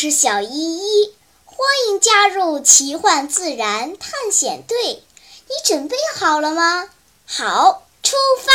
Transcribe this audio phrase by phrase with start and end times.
[0.00, 1.12] 是小依依，
[1.44, 5.02] 欢迎加入奇幻自然探险队。
[5.48, 6.88] 你准备好了吗？
[7.26, 8.52] 好，出发！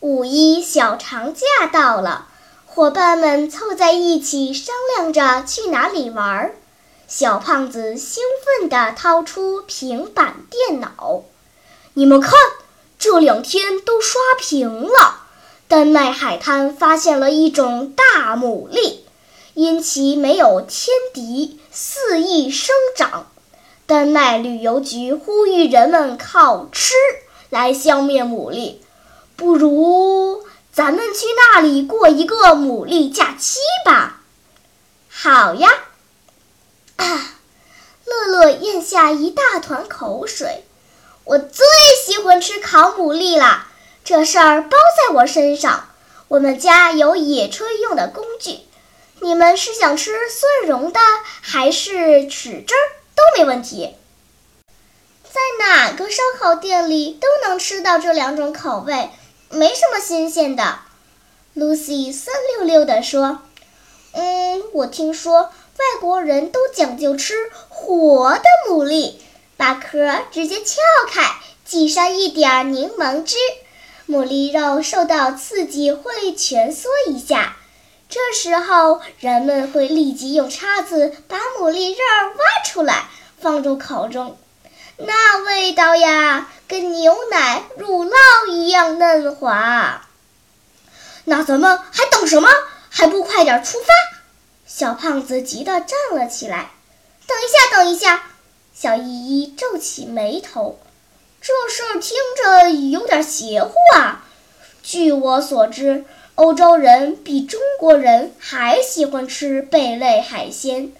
[0.00, 2.28] 五一小长假到了，
[2.66, 6.54] 伙伴们凑在一起商量着去哪里玩儿。
[7.08, 11.22] 小胖子兴奋地掏出平板电脑
[11.94, 12.32] ：“你们看，
[12.98, 15.22] 这两天都刷屏了。”
[15.74, 18.98] 丹麦海滩发现了一种大牡蛎，
[19.54, 23.26] 因其没有天敌，肆意生长。
[23.84, 26.94] 丹麦旅游局呼吁人们靠吃
[27.50, 28.76] 来消灭牡蛎，
[29.34, 34.20] 不如咱们去那里过一个牡蛎假期吧？
[35.10, 35.68] 好呀！
[36.98, 37.34] 啊，
[38.04, 40.62] 乐乐咽下一大团口水。
[41.24, 41.66] 我最
[42.06, 43.72] 喜欢吃烤牡蛎啦！
[44.04, 45.88] 这事儿包在我身上。
[46.28, 48.60] 我们家有野炊用的工具。
[49.20, 51.00] 你们是想吃蒜蓉的，
[51.40, 51.92] 还是
[52.28, 52.84] 豉汁儿？
[53.14, 53.94] 都没问题。
[55.22, 59.10] 在哪个烧烤店里都能吃到这两种口味，
[59.48, 60.80] 没什么新鲜的。
[61.56, 63.42] Lucy 酸溜溜地说
[64.12, 67.34] ：“嗯，我听说外国人都讲究吃
[67.68, 69.14] 活的牡蛎，
[69.56, 71.22] 把壳直接撬开，
[71.64, 73.36] 挤上一点柠檬汁。”
[74.08, 77.56] 牡蛎肉受到刺激会蜷缩一下，
[78.08, 81.98] 这时候人们会立即用叉子把牡蛎肉
[82.36, 83.08] 挖出来，
[83.40, 84.36] 放入口中。
[84.98, 88.12] 那味道呀，跟牛奶、乳酪
[88.50, 90.02] 一样嫩滑。
[91.24, 92.48] 那咱们还等什么？
[92.90, 93.86] 还不快点出发！
[94.66, 96.70] 小胖子急得站了起来。
[97.26, 98.22] 等一下，等一下！
[98.74, 99.02] 小依
[99.42, 100.78] 依皱起眉头。
[101.46, 104.24] 这事儿听着有点邪乎啊！
[104.82, 106.06] 据我所知，
[106.36, 110.90] 欧洲人比中国人还喜欢吃贝类海鲜，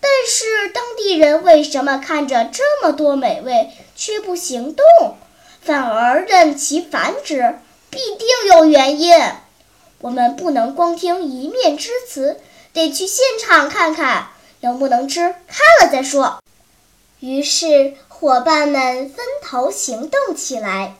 [0.00, 5.18] 但是当地人为什么看着这么多美味却不行动，
[5.60, 7.58] 反而任其繁殖？
[7.90, 9.14] 必定有原因。
[10.00, 12.40] 我们不能光听一面之词，
[12.72, 14.28] 得去现场看看
[14.60, 16.38] 能不能吃，看了再说。
[17.20, 17.92] 于是。
[18.22, 20.94] 伙伴们分头行动起来。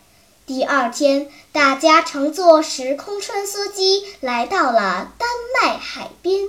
[0.44, 6.48] 第二天，大家乘坐时空穿梭机来到了丹麦海边。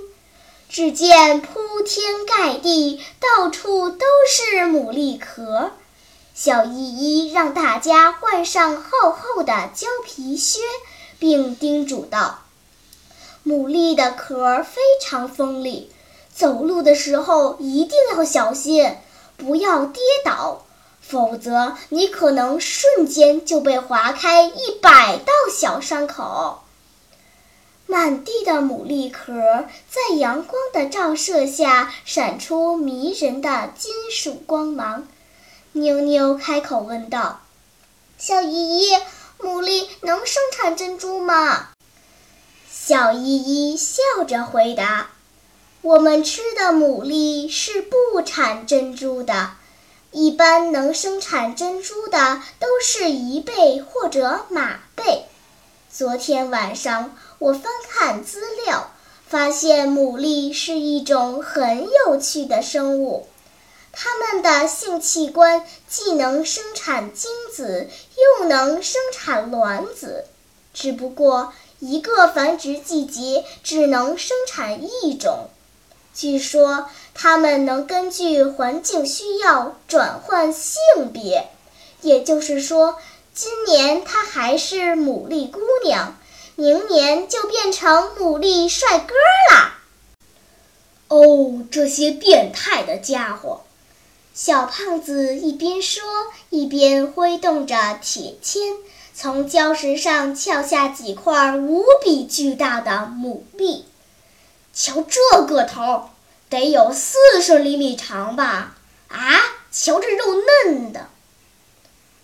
[0.68, 5.70] 只见铺天盖地，到处都是牡蛎壳。
[6.34, 10.58] 小依依让大家换上厚厚的胶皮靴，
[11.20, 12.40] 并叮嘱道
[13.46, 15.92] ：“牡蛎的壳非常锋利，
[16.34, 18.96] 走路的时候一定要小心。”
[19.36, 20.64] 不要跌倒，
[21.00, 26.60] 否则你可能瞬间就被划开一百道小伤口。
[27.86, 35.06] 满地的牡蛎壳在阳光的照射下闪出迷人的金属光芒。
[35.72, 37.40] 妞妞开口问道
[38.16, 38.94] ：“小依依，
[39.38, 41.68] 牡蛎能生产珍珠吗？”
[42.70, 45.10] 小依依笑着回答。
[45.84, 49.50] 我们吃的牡蛎是不产珍珠的，
[50.12, 55.26] 一般能生产珍珠的都是贻贝或者马贝。
[55.92, 58.92] 昨天晚上我翻看资料，
[59.28, 63.28] 发现牡蛎是一种很有趣的生物，
[63.92, 67.90] 它们的性器官既能生产精子，
[68.40, 70.24] 又能生产卵子，
[70.72, 75.50] 只不过一个繁殖季节只能生产一种。
[76.14, 80.78] 据说它们能根据环境需要转换性
[81.12, 81.48] 别，
[82.02, 82.96] 也就是说，
[83.34, 86.16] 今年它还是牡蛎姑娘，
[86.54, 89.14] 明年就变成牡蛎帅哥
[89.50, 89.80] 啦！
[91.08, 93.62] 哦，这些变态的家伙！
[94.32, 96.02] 小胖子一边说，
[96.50, 98.76] 一边挥动着铁钎，
[99.14, 103.82] 从礁石上撬下几块无比巨大的牡蛎。
[104.74, 106.10] 瞧这个头，
[106.50, 108.74] 得有四十厘米长吧？
[109.08, 109.40] 啊，
[109.70, 110.24] 瞧这肉
[110.66, 111.08] 嫩的！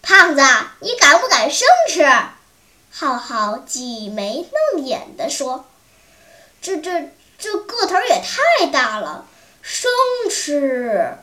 [0.02, 0.43] 胖子，
[0.81, 2.05] 你敢不敢生吃？
[2.91, 5.64] 浩浩挤眉弄眼地说
[6.61, 9.26] ：“这、这、这个头也太大了，
[9.62, 9.88] 生
[10.29, 11.19] 吃！”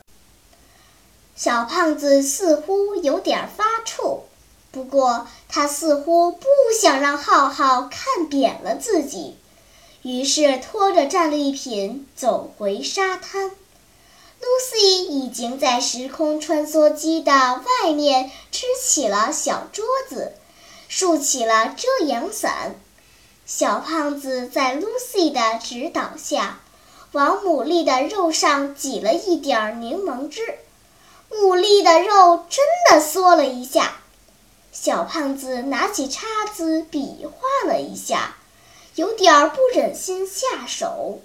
[1.36, 4.22] 小胖子似乎有点发怵，
[4.72, 6.46] 不过他似乎不
[6.80, 9.36] 想让浩浩看扁了自己。
[10.08, 13.50] 于是拖着战利品走回沙滩。
[14.40, 20.32] Lucy 已经在时空穿梭机的外面支起了小桌子，
[20.88, 22.76] 竖起了遮阳伞。
[23.44, 26.60] 小胖子在 Lucy 的指导下，
[27.12, 30.40] 往牡蛎的肉上挤了一点柠檬汁，
[31.30, 33.96] 牡蛎的肉真的缩了一下。
[34.72, 38.37] 小胖子拿起叉子比划了一下，
[38.98, 41.20] 有点不忍心下手。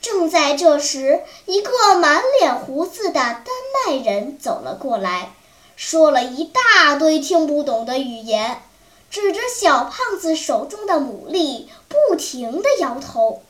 [0.00, 3.44] 正在这时，一个满脸胡子的丹
[3.86, 5.34] 麦人走了过来，
[5.76, 8.62] 说了一大堆听不懂的语言，
[9.10, 13.42] 指着小胖子手中的牡蛎，不停地摇头。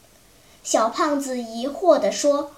[0.64, 2.50] 小胖子疑惑地说：“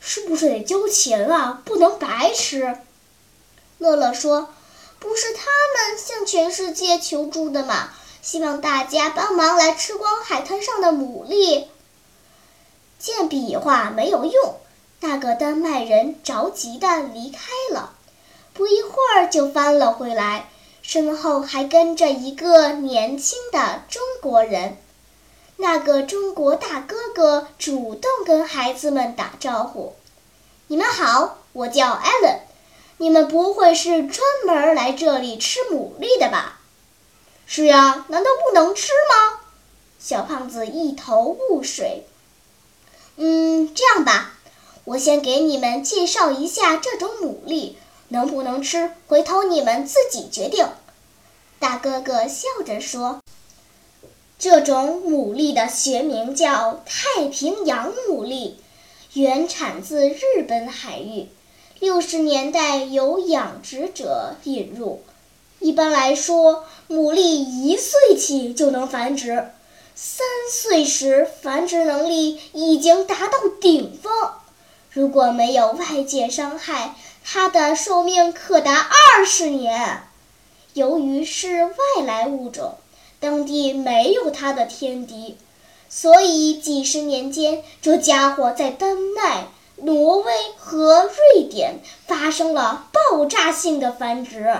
[0.00, 1.62] 是不是得交钱啊？
[1.64, 2.78] 不能白吃？”
[3.78, 4.48] 乐乐说
[4.98, 7.90] ：“不是他们向全世界求助的吗？
[8.24, 11.66] 希望大家帮忙来吃光海滩上的牡蛎。”
[12.98, 14.56] 见比划没有用，
[15.00, 17.92] 那个丹麦人着急地离开了。
[18.54, 20.48] 不一会儿就翻了回来，
[20.80, 24.78] 身后还跟着一个年轻的中国人。
[25.56, 29.94] 那个中国大哥哥主动跟孩子们打招呼
[30.68, 32.40] ：“你们好，我叫艾伦。
[32.96, 36.53] 你们不会是专门来这里吃牡蛎的吧
[37.46, 39.40] ？”“是呀，难道不能吃吗？”
[39.98, 42.04] 小胖子一头雾水。
[43.16, 44.32] 嗯，这样吧，
[44.84, 47.74] 我先给你们介绍一下这种牡蛎，
[48.08, 50.68] 能不能吃，回头你们自己决定。
[51.58, 53.20] 大哥哥笑着说
[54.38, 58.54] ：“这种牡蛎的学名叫太平洋牡蛎，
[59.14, 61.28] 原产自日本海域，
[61.78, 65.02] 六十年代由养殖者引入。
[65.64, 69.48] 一般来说，牡蛎一岁起就能繁殖。”
[69.96, 74.12] 三岁时，繁殖能力已经达到顶峰。
[74.90, 76.94] 如果没有外界伤害，
[77.24, 80.02] 它的寿命可达二十年。
[80.74, 82.74] 由于是外来物种，
[83.18, 85.38] 当地没有它的天敌，
[85.88, 89.46] 所以几十年间，这家伙在丹麦、
[89.76, 94.54] 挪威和瑞典发生了爆炸性的繁殖。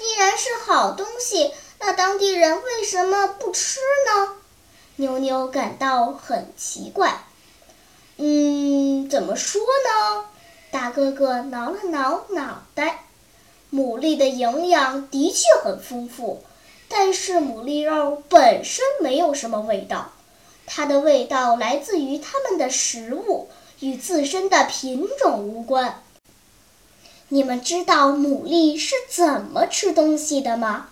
[0.00, 1.52] 既然是好东西。
[1.78, 4.36] 那当地人为什么不吃呢？
[4.96, 7.24] 妞妞感到很奇怪。
[8.16, 10.24] 嗯，怎么说呢？
[10.70, 13.04] 大哥哥挠了挠脑袋。
[13.70, 16.42] 牡蛎的营养的确很丰富，
[16.88, 20.12] 但是牡蛎肉本身没有什么味道，
[20.66, 23.48] 它的味道来自于它们的食物，
[23.78, 26.02] 与自身的品种无关。
[27.32, 30.88] 你们知道牡蛎是怎么吃东西的吗？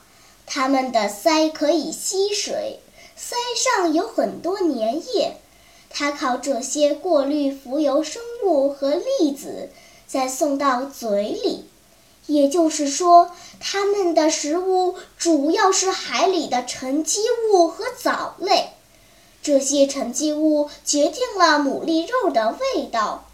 [0.47, 2.79] 它们的鳃可以吸水，
[3.19, 5.39] 鳃上有很多粘液，
[5.91, 9.71] 它靠这些过滤浮游生物和粒子，
[10.07, 11.65] 再送到嘴里。
[12.27, 17.19] 也就是说，它们的食物主要是海里的沉积
[17.51, 18.75] 物和藻类。
[19.43, 23.25] 这些沉积物决定了牡蛎肉的味道。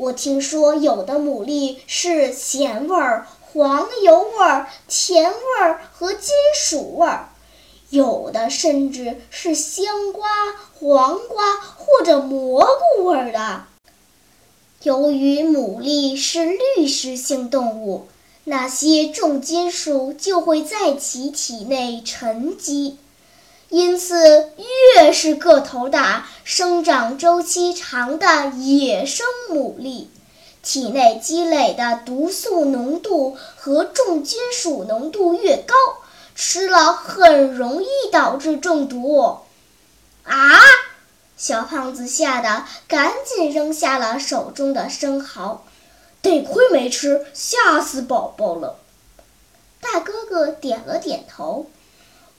[0.00, 3.26] 我听说有的牡蛎是咸味儿。
[3.52, 7.30] 黄油味儿、甜味儿和金属味儿，
[7.90, 10.28] 有的甚至是香瓜、
[10.78, 12.64] 黄瓜或者蘑
[12.96, 13.64] 菇味儿的。
[14.84, 18.06] 由于牡蛎是滤食性动物，
[18.44, 22.98] 那些重金属就会在其体内沉积，
[23.70, 24.50] 因此
[24.94, 30.08] 越是个头大、生长周期长的野生牡蛎。
[30.62, 35.74] 体内积累的毒素浓度和重金属浓度越高，
[36.34, 39.38] 吃了很容易导致中毒。
[40.24, 40.60] 啊！
[41.36, 45.64] 小胖子吓得赶紧扔下了手中的生蚝，
[46.20, 48.76] 得亏没吃，吓死宝宝了。
[49.80, 51.70] 大哥哥点了点头。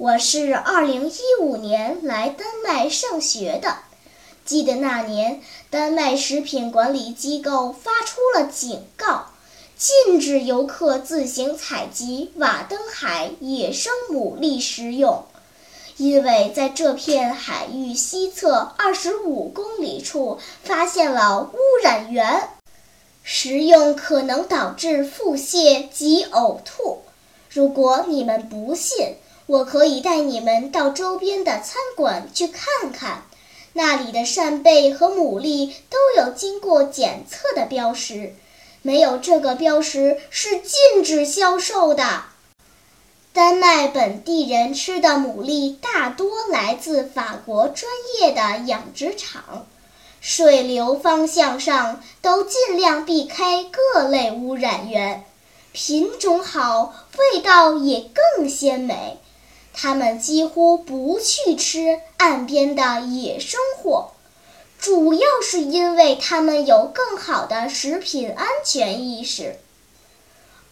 [0.02, 3.78] 我是二零一五年来丹麦上学的。
[4.44, 9.28] 记得那年，丹麦食品管理机构发出了警告，
[9.78, 15.24] 禁止游客自行采集瓦登海野生牡蛎食用，
[15.98, 22.50] 因为在这片海域西侧二十五公里处发现了污染源，
[23.22, 27.04] 食用可能导致腹泻及呕吐。
[27.52, 29.18] 如果你们不信，
[29.52, 33.24] 我可以带你们到周边的餐馆去看看。
[33.74, 38.34] 那里的扇贝和牡蛎都有经过检测的标识，
[38.82, 42.24] 没有这个标识是禁止销售的。
[43.34, 47.92] 丹麦本地人吃的牡蛎大多来自法国专
[48.22, 49.68] 业的养殖场，
[50.22, 55.26] 水流方向上都尽量避开各类污染源，
[55.74, 59.18] 品种好，味道也更鲜美。
[59.74, 64.12] 他们几乎不去吃岸边的野生货，
[64.80, 69.58] 主要是因为他们有更好的食品安全意识。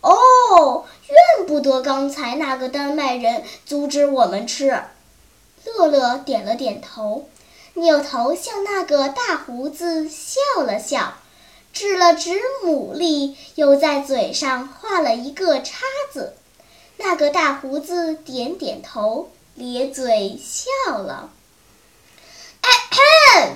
[0.01, 4.83] 哦，怨不得刚才那个丹麦人阻止我们吃。
[5.65, 7.27] 乐乐点了点头，
[7.73, 11.15] 扭头向那个大胡子笑了笑，
[11.73, 16.33] 指了指牡蛎，又在嘴上画了一个叉子。
[17.01, 21.29] 那个大胡子点点头，咧嘴笑了。
[22.59, 23.53] 哎嘿，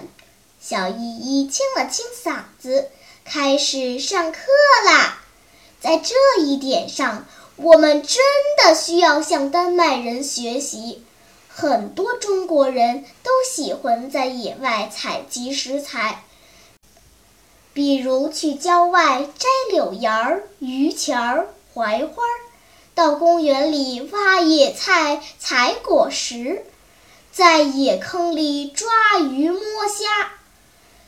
[0.61, 2.89] 小依依清了清嗓子，
[3.25, 4.39] 开始上课
[4.85, 5.17] 啦。
[5.81, 7.25] 在这一点上，
[7.57, 8.23] 我们真
[8.63, 11.03] 的需要向丹麦人学习。
[11.49, 16.23] 很多中国人都喜欢在野外采集食材，
[17.73, 22.52] 比如去郊外摘柳芽儿、榆钱儿、槐花儿。
[22.95, 26.63] 到公园里挖野菜、采果实，
[27.31, 28.87] 在野坑里抓
[29.19, 30.31] 鱼摸虾。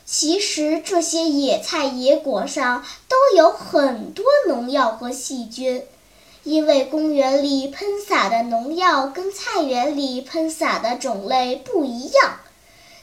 [0.04, 5.84] 其实这些野菜野果上都有很多农药和细菌，
[6.42, 12.38] 因为公园里喷洒的农药跟菜园里喷洒的种类不一样，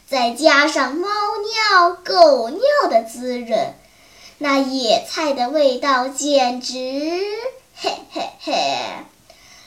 [0.06, 2.60] 再加上猫尿、狗尿
[2.90, 3.74] 的滋润，
[4.38, 7.22] 那野菜的味道简直……
[7.76, 8.54] 嘿嘿嘿！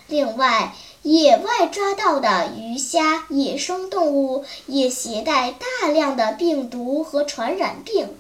[0.08, 8.18] 另外，野外抓到的鱼虾、野生动物也携带大量的病毒和传染病，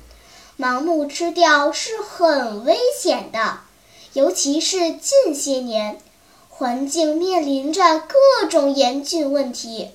[0.60, 3.60] 盲目吃掉是很危险的。
[4.14, 6.02] 尤其是近些年，
[6.50, 9.92] 环境面临着各种严峻问题：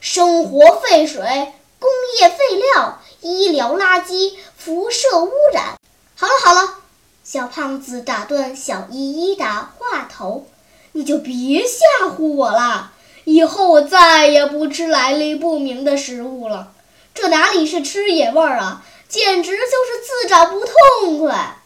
[0.00, 5.76] 生活废水、工业废料、医疗垃圾、辐射污染。
[6.14, 6.83] 好了好了。
[7.24, 10.46] 小胖子打断小依依的话头
[10.92, 12.92] ：“你就别吓唬我了，
[13.24, 16.72] 以后我再也不吃来历不明的食物了。
[17.14, 21.56] 这哪里是吃野味儿啊，简直就是自找不痛快。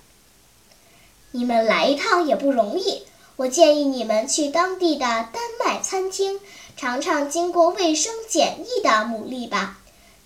[1.32, 3.02] 你们来一趟也不容易，
[3.34, 6.38] 我建议你们去当地的丹麦餐厅
[6.76, 9.78] 尝尝经过卫生检疫的牡蛎吧，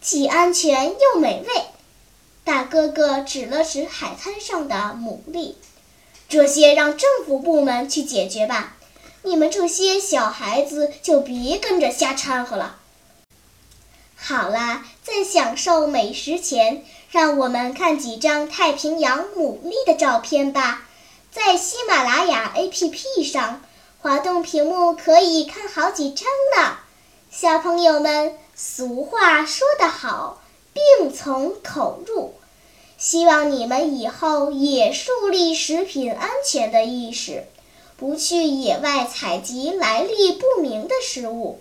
[0.03, 1.63] 既安全又美味。”
[2.45, 5.55] 大哥哥指了指海滩上的牡蛎，
[6.29, 8.75] 这些让政府部门去解决吧。
[9.23, 12.77] 你们这些小孩子就别跟着瞎掺和了。
[14.17, 20.83] 好啦，在享受美食前，让我们看几张太平洋牡蛎的照片吧。
[21.31, 23.63] 在喜马拉雅 APP 上，
[24.01, 26.77] 滑动屏幕可以看好几张呢。
[27.31, 30.42] 小朋友们，俗话说得好。
[30.73, 32.35] 病从口入，
[32.99, 37.45] 希望你们以后也树立食品安全的意识，
[37.97, 41.61] 不去野外采集来历不明的食物。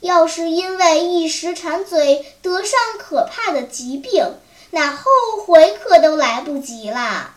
[0.00, 4.34] 要是因为一时馋嘴得上可怕的疾病，
[4.70, 5.04] 那后
[5.46, 7.36] 悔可都来不及啦。